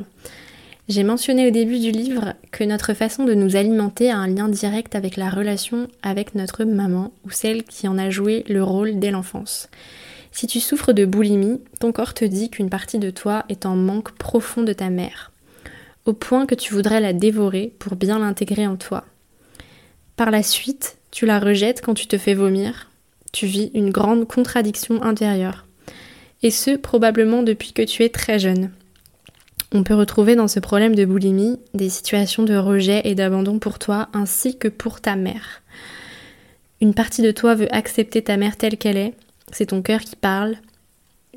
[0.88, 4.48] J'ai mentionné au début du livre que notre façon de nous alimenter a un lien
[4.48, 8.98] direct avec la relation avec notre maman ou celle qui en a joué le rôle
[8.98, 9.68] dès l'enfance.
[10.32, 13.76] Si tu souffres de boulimie, ton corps te dit qu'une partie de toi est en
[13.76, 15.30] manque profond de ta mère,
[16.06, 19.04] au point que tu voudrais la dévorer pour bien l'intégrer en toi.
[20.16, 22.90] Par la suite, tu la rejettes quand tu te fais vomir,
[23.32, 25.66] tu vis une grande contradiction intérieure
[26.42, 28.70] et ce probablement depuis que tu es très jeune.
[29.74, 33.78] On peut retrouver dans ce problème de boulimie des situations de rejet et d'abandon pour
[33.78, 35.62] toi ainsi que pour ta mère.
[36.80, 39.14] Une partie de toi veut accepter ta mère telle qu'elle est,
[39.52, 40.56] c'est ton cœur qui parle.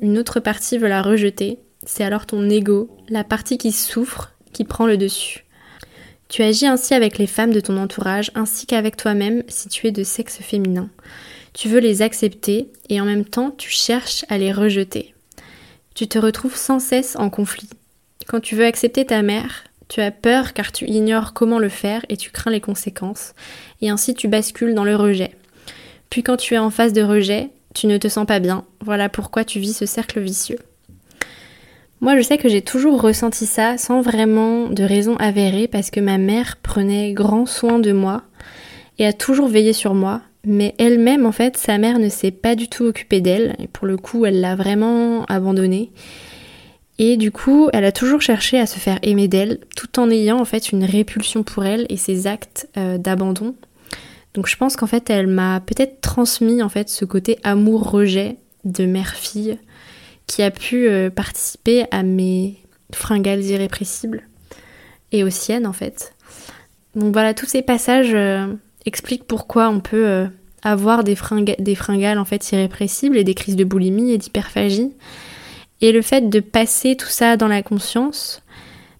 [0.00, 4.64] Une autre partie veut la rejeter, c'est alors ton ego, la partie qui souffre, qui
[4.64, 5.44] prend le dessus.
[6.28, 9.92] Tu agis ainsi avec les femmes de ton entourage ainsi qu'avec toi-même si tu es
[9.92, 10.90] de sexe féminin.
[11.52, 15.14] Tu veux les accepter et en même temps tu cherches à les rejeter.
[15.94, 17.70] Tu te retrouves sans cesse en conflit.
[18.26, 22.04] Quand tu veux accepter ta mère, tu as peur car tu ignores comment le faire
[22.08, 23.34] et tu crains les conséquences,
[23.80, 25.36] et ainsi tu bascules dans le rejet.
[26.10, 29.08] Puis quand tu es en phase de rejet, tu ne te sens pas bien, voilà
[29.08, 30.58] pourquoi tu vis ce cercle vicieux.
[32.00, 36.00] Moi je sais que j'ai toujours ressenti ça sans vraiment de raison avérée parce que
[36.00, 38.22] ma mère prenait grand soin de moi
[38.98, 42.54] et a toujours veillé sur moi, mais elle-même, en fait, sa mère ne s'est pas
[42.54, 45.90] du tout occupée d'elle, pour le coup, elle l'a vraiment abandonnée.
[46.98, 50.40] Et du coup, elle a toujours cherché à se faire aimer d'elle, tout en ayant
[50.40, 53.54] en fait une répulsion pour elle et ses actes euh, d'abandon.
[54.36, 58.86] Donc je pense qu'en fait, elle m'a peut-être transmis en fait ce côté amour-rejet de
[58.86, 59.58] mère-fille
[60.28, 62.56] qui a pu euh, participer à mes
[62.92, 64.28] fringales irrépressibles
[65.10, 66.14] et aux siennes en fait.
[66.94, 68.46] Donc voilà, tous ces passages euh,
[68.84, 70.28] expliquent pourquoi on peut
[70.62, 71.16] avoir des,
[71.58, 74.92] des fringales en fait irrépressibles et des crises de boulimie et d'hyperphagie
[75.80, 78.42] et le fait de passer tout ça dans la conscience,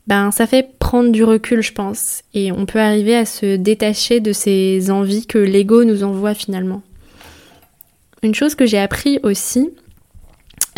[0.06, 4.20] ben ça fait prendre du recul, je pense, et on peut arriver à se détacher
[4.20, 6.82] de ces envies que l'ego nous envoie finalement.
[8.22, 9.70] Une chose que j'ai appris aussi,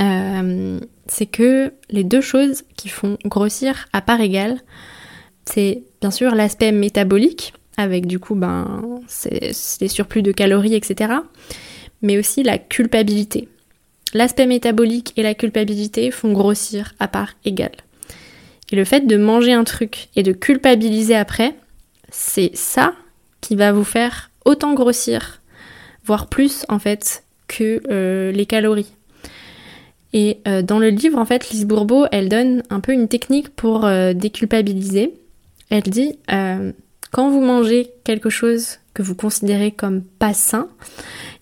[0.00, 4.60] euh, c'est que les deux choses qui font grossir à part égale,
[5.44, 11.12] c'est bien sûr l'aspect métabolique, avec du coup ben, c'est surplus de calories, etc.,
[12.00, 13.48] mais aussi la culpabilité.
[14.14, 17.72] L'aspect métabolique et la culpabilité font grossir à part égale.
[18.70, 21.54] Et le fait de manger un truc et de culpabiliser après,
[22.10, 22.94] c'est ça
[23.40, 25.40] qui va vous faire autant grossir,
[26.04, 28.92] voire plus en fait, que euh, les calories.
[30.12, 33.50] Et euh, dans le livre, en fait, Lise Bourbeau, elle donne un peu une technique
[33.50, 35.14] pour euh, déculpabiliser.
[35.70, 36.18] Elle dit,
[37.10, 40.68] quand vous mangez quelque chose que vous considérez comme pas sain,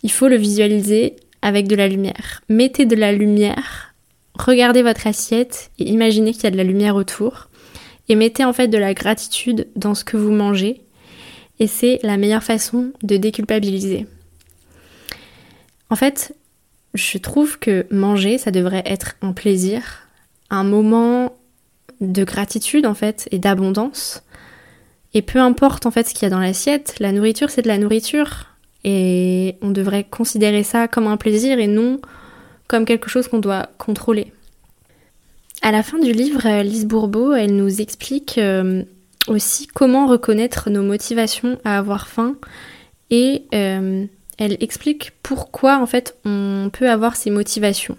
[0.02, 2.42] il faut le visualiser avec de la lumière.
[2.48, 3.94] Mettez de la lumière,
[4.38, 7.48] regardez votre assiette et imaginez qu'il y a de la lumière autour.
[8.08, 10.82] Et mettez en fait de la gratitude dans ce que vous mangez.
[11.58, 14.06] Et c'est la meilleure façon de déculpabiliser.
[15.90, 16.34] En fait,
[16.94, 20.06] je trouve que manger, ça devrait être un plaisir,
[20.50, 21.36] un moment
[22.00, 24.22] de gratitude en fait et d'abondance.
[25.14, 27.68] Et peu importe en fait ce qu'il y a dans l'assiette, la nourriture c'est de
[27.68, 28.46] la nourriture.
[28.84, 32.00] Et on devrait considérer ça comme un plaisir et non
[32.68, 34.32] comme quelque chose qu'on doit contrôler.
[35.62, 38.84] À la fin du livre, euh, Lise Bourbeau, elle nous explique euh,
[39.26, 42.36] aussi comment reconnaître nos motivations à avoir faim
[43.10, 44.04] et euh,
[44.38, 47.96] elle explique pourquoi en fait on peut avoir ces motivations.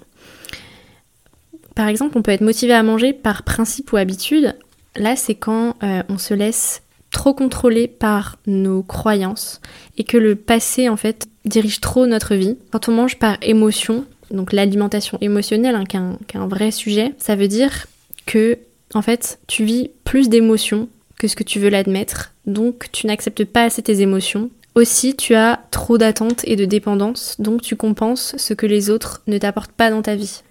[1.76, 4.56] Par exemple, on peut être motivé à manger par principe ou habitude.
[4.96, 9.62] Là, c'est quand on se laisse trop contrôlé par nos croyances
[9.98, 12.58] et que le passé en fait dirige trop notre vie.
[12.72, 17.36] Quand on mange par émotion, donc l'alimentation émotionnelle, hein, qui, est un, vrai sujet, ça
[17.36, 17.88] veut dire
[18.26, 18.58] que
[18.94, 23.46] en fait tu vis plus d'émotions que ce que tu veux l'admettre, donc tu n'acceptes
[23.46, 24.50] pas assez tes émotions.
[24.76, 29.24] Aussi, tu as trop d'attentes et de dépendance, donc tu compenses ce que les autres
[29.26, 30.42] ne t'apportent pas dans ta vie.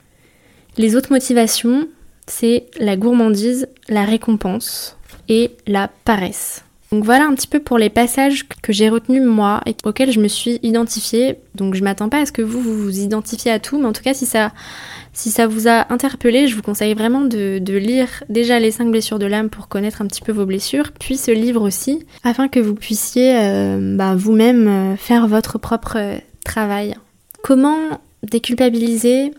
[0.77, 1.89] Les autres motivations,
[2.27, 4.97] c'est la gourmandise, la récompense,
[5.29, 6.65] et la paresse.
[6.93, 10.21] Donc voilà un petit peu pour les passages que j'ai retenus moi et auxquels je
[10.21, 11.39] me suis identifiée.
[11.55, 14.03] Donc je m'attends pas à ce que vous vous, identifiez à tout, mais en tout
[14.03, 18.91] cas si ça, vous a interpellé, je vous conseille vraiment de, lire déjà les 5
[18.91, 22.49] blessures de l'âme pour connaître un petit peu vos blessures, puis ce livre aussi, afin
[22.49, 25.99] que vous puissiez euh, bah, vous-même euh, faire votre propre
[26.45, 26.95] travail.
[27.43, 29.33] Comment déculpabiliser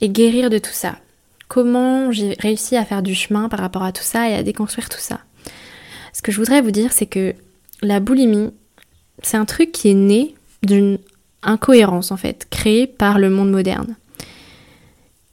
[0.00, 0.96] et guérir de tout ça?
[1.48, 4.88] Comment j'ai réussi à faire du chemin par rapport à tout ça et à déconstruire
[4.88, 5.20] tout ça?
[6.12, 7.34] Ce que je voudrais vous dire, c'est que
[7.82, 8.50] la boulimie,
[9.22, 10.98] c'est un truc qui est né d'une
[11.42, 13.96] incohérence en fait, créée par le monde moderne.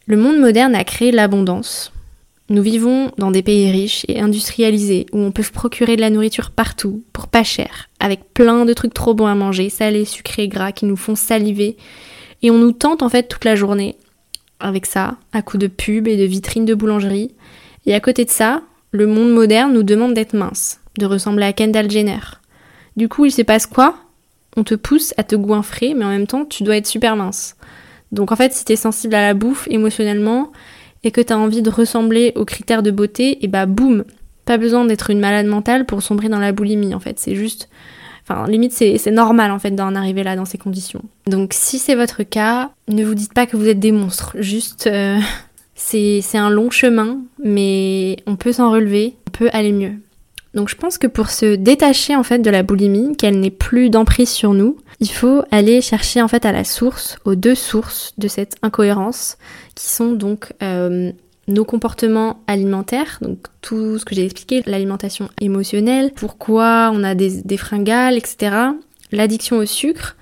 [0.08, 1.92] Le monde moderne a créé l'abondance.
[2.50, 6.50] Nous vivons dans des pays riches et industrialisés où on peut procurer de la nourriture
[6.50, 10.72] partout, pour pas cher, avec plein de trucs trop bons à manger, salés, sucrés, gras,
[10.72, 11.78] qui nous font saliver.
[12.42, 13.98] Et on nous tente en fait toute la journée
[14.60, 17.36] avec ça, à coups de pub et de vitrines de boulangerie.
[17.86, 21.54] Et à côté de ça, le monde moderne nous demande d'être mince, de ressembler à
[21.54, 22.20] Kendall Jenner.
[22.98, 23.96] Du coup, il se passe quoi?
[24.58, 27.56] On te pousse à te goinfrer, mais en même temps, tu dois être super mince.
[28.12, 30.52] Donc en fait, si t'es sensible à la bouffe émotionnellement
[31.04, 34.04] et que t'as envie de ressembler aux critères de beauté, et bah boum
[34.46, 37.20] Pas besoin d'être une malade mentale pour sombrer dans la boulimie en fait.
[37.20, 37.70] C'est juste.
[38.28, 41.02] Enfin, limite, c'est normal en fait d'en arriver là dans ces conditions.
[41.28, 44.36] Donc si c'est votre cas, ne vous dites pas que vous êtes des monstres.
[44.40, 44.88] Juste.
[44.88, 45.20] Euh,
[45.80, 49.94] c'est un long chemin, mais on peut s'en relever, on peut aller mieux.
[50.54, 53.90] Donc je pense que pour se détacher en fait de la boulimie, qu'elle n'ait plus
[53.90, 58.14] d'emprise sur nous, il faut aller chercher en fait à la source, aux deux sources
[58.18, 59.38] de cette incohérence,
[59.76, 61.12] qui sont donc euh,
[61.48, 67.42] nos comportements alimentaires, donc tout ce que j'ai expliqué, l'alimentation émotionnelle, pourquoi on a des,
[67.42, 68.56] des fringales, etc.
[69.12, 70.18] L'addiction au sucre,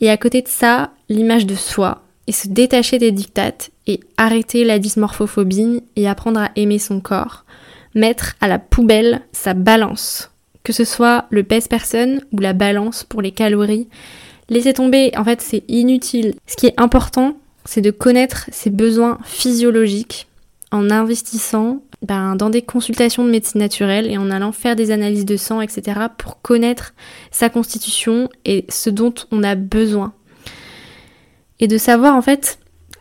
[0.00, 3.70] et à côté de ça, l'image de soi, et se détacher des dictates
[4.16, 7.44] arrêter la dysmorphophobie et apprendre à aimer son corps.
[7.94, 10.30] Mettre à la poubelle sa balance,
[10.62, 13.88] que ce soit le pèse-personne ou la balance pour les calories.
[14.48, 16.34] Laissez tomber, en fait, c'est inutile.
[16.46, 20.28] Ce qui est important, c'est de connaître ses besoins physiologiques
[20.72, 25.26] en investissant ben, dans des consultations de médecine naturelle et en allant faire des analyses
[25.26, 26.00] de sang, etc.
[26.16, 26.94] pour connaître
[27.30, 30.12] sa constitution et ce dont on a besoin.
[31.58, 32.58] Et de savoir en fait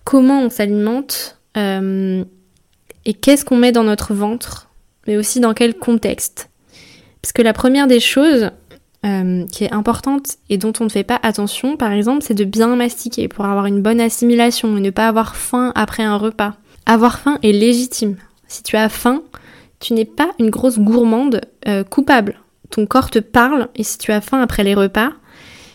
[0.10, 2.24] comment on s'alimente euh,
[3.06, 4.72] et qu'est-ce qu'on met dans notre ventre,
[5.06, 6.50] mais aussi dans quel contexte.
[7.22, 8.50] Parce que la première des choses
[9.06, 12.44] euh, qui est importante et dont on ne fait pas attention, par exemple, c'est de
[12.44, 16.56] bien mastiquer pour avoir une bonne assimilation et ne pas avoir faim après un repas.
[16.88, 18.18] Avoir faim est légitime.
[18.48, 19.22] Si tu as faim,
[19.80, 22.40] tu n'es pas une grosse gourmande euh, coupable.
[22.72, 25.12] Ton corps te parle et si tu as faim après les repas,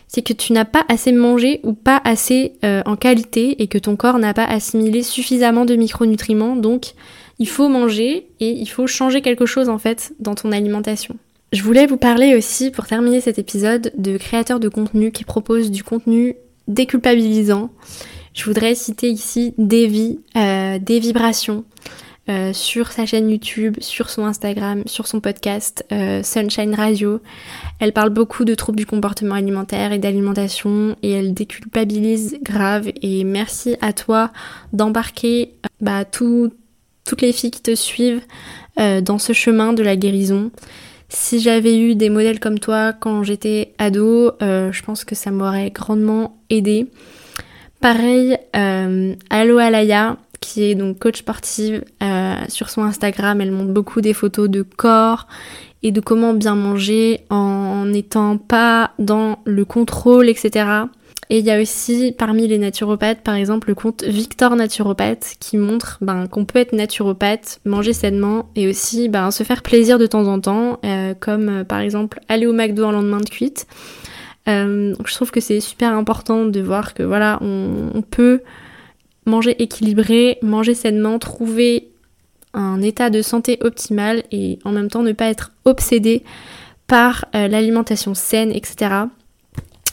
[0.09, 3.79] c'est que tu n'as pas assez mangé ou pas assez euh, en qualité et que
[3.79, 6.57] ton corps n'a pas assimilé suffisamment de micronutriments.
[6.57, 6.93] Donc,
[7.39, 11.17] il faut manger et il faut changer quelque chose en fait dans ton alimentation.
[11.53, 15.71] Je voulais vous parler aussi, pour terminer cet épisode, de créateurs de contenu qui proposent
[15.71, 16.35] du contenu
[16.67, 17.71] déculpabilisant.
[18.33, 21.65] Je voudrais citer ici Devi, euh, des vibrations.
[22.31, 27.21] Euh, sur sa chaîne YouTube, sur son Instagram, sur son podcast euh, Sunshine Radio.
[27.81, 33.25] Elle parle beaucoup de troubles du comportement alimentaire et d'alimentation et elle déculpabilise grave et
[33.25, 34.31] merci à toi
[34.73, 35.53] d'embarquer
[35.83, 36.55] bah, toutes
[37.21, 38.23] les filles qui te suivent
[38.77, 40.51] dans ce chemin de la guérison.
[41.15, 45.31] Si j'avais eu des modèles comme toi quand j'étais ado, euh, je pense que ça
[45.31, 46.89] m'aurait grandement aidé.
[47.81, 52.14] Pareil, euh, Allo Alaya, qui est donc coach sportive, euh,
[52.49, 55.27] sur son Instagram, elle montre beaucoup des photos de corps
[55.83, 60.87] et de comment bien manger en n'étant pas dans le contrôle, etc.
[61.31, 65.57] Et il y a aussi parmi les naturopathes, par exemple, le compte Victor Naturopathe qui
[65.57, 70.07] montre ben, qu'on peut être naturopathe, manger sainement et aussi ben, se faire plaisir de
[70.07, 73.67] temps en temps, euh, comme euh, par exemple aller au McDo en lendemain de cuite.
[74.49, 78.43] Euh, je trouve que c'est super important de voir que voilà, on, peut
[79.25, 81.89] manger équilibré, manger sainement, trouver
[82.55, 86.23] un état de santé optimal et en même temps ne pas être obsédé
[86.87, 89.07] par l'alimentation saine, etc.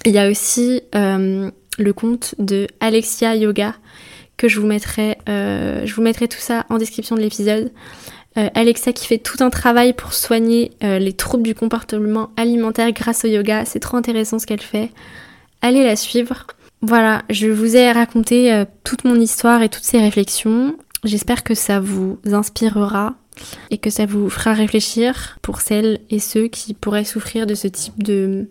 [0.05, 3.76] Il y a aussi euh, le compte de Alexia Yoga
[4.38, 7.72] que je vous mettrai, euh, je vous mettrai tout ça en description de l'épisode.
[8.38, 13.26] Euh, Alexia qui fait tout un travail pour soigner les troubles du comportement alimentaire grâce
[13.26, 13.66] au yoga.
[13.66, 14.89] C'est trop intéressant ce qu'elle fait.
[15.62, 16.47] Allez la suivre.
[16.82, 20.76] Voilà, je vous ai raconté toute mon histoire et toutes ces réflexions.
[21.04, 23.16] J'espère que ça vous inspirera
[23.72, 27.68] et que ça vous fera réfléchir pour celles et ceux qui pourraient souffrir de ce
[27.68, 28.47] type de,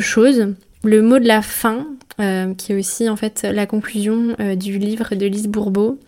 [0.00, 0.54] choses.
[0.82, 1.86] Le mot de la fin,
[2.20, 5.98] euh, qui est aussi en fait la conclusion euh, du livre de Lise Bourbeau,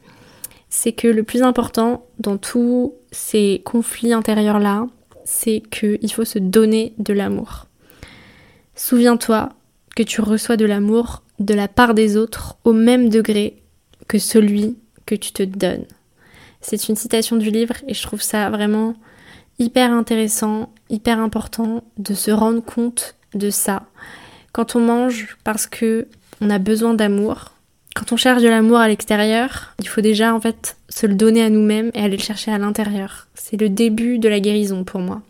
[0.71, 4.87] c'est que le plus important dans tous ces conflits intérieurs-là,
[5.25, 7.67] c'est qu'il faut se donner de l'amour.
[8.75, 9.51] Souviens-toi
[9.95, 13.63] que tu reçois de l'amour de la part des autres au même degré
[14.09, 14.77] que celui
[15.07, 15.87] que tu te donnes.
[16.61, 18.95] C'est une citation du livre et je trouve ça vraiment
[19.59, 23.85] hyper intéressant, hyper important de se rendre compte de ça.
[24.53, 26.07] Quand on mange parce que
[26.41, 27.53] on a besoin d'amour,
[27.95, 31.43] quand on cherche de l'amour à l'extérieur, il faut déjà en fait se le donner
[31.43, 33.29] à nous-mêmes et aller le chercher à l'intérieur.
[33.35, 35.23] C'est le début de la guérison pour moi.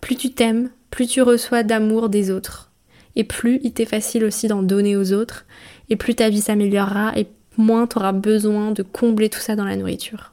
[0.00, 2.70] Plus tu t'aimes, plus tu reçois d'amour des autres.
[3.14, 5.46] Et plus il t'est facile aussi d'en donner aux autres,
[5.88, 7.26] et plus ta vie s'améliorera, et
[7.56, 10.32] moins tu auras besoin de combler tout ça dans la nourriture.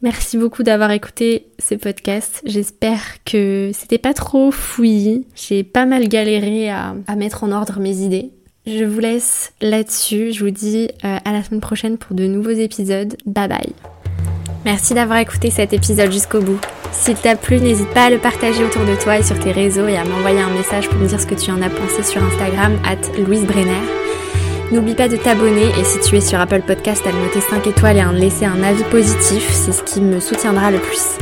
[0.00, 2.40] Merci beaucoup d'avoir écouté ce podcast.
[2.44, 5.26] J'espère que c'était pas trop fouillis.
[5.34, 8.30] J'ai pas mal galéré à, mettre en ordre mes idées.
[8.64, 10.32] Je vous laisse là-dessus.
[10.32, 13.16] Je vous dis euh, à la semaine prochaine pour de nouveaux épisodes.
[13.26, 13.72] Bye bye.
[14.64, 16.60] Merci d'avoir écouté cet épisode jusqu'au bout.
[16.92, 19.88] S'il t'a plu, n'hésite pas à le partager autour de toi et sur tes réseaux
[19.88, 22.22] et à m'envoyer un message pour me dire ce que tu en as pensé sur
[22.22, 24.07] Instagram, at Louise Brenner.
[24.70, 27.96] N'oublie pas de t'abonner et si tu es sur Apple Podcast, à noter 5 étoiles
[27.96, 31.16] et à laisser un avis positif, c'est ce qui me soutiendra le plus.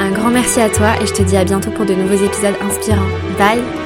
[0.00, 2.54] Un grand merci à toi et je te dis à bientôt pour de nouveaux épisodes
[2.62, 3.08] inspirants.
[3.38, 3.85] Bye